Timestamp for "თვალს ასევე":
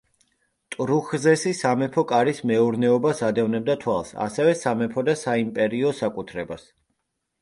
3.83-4.57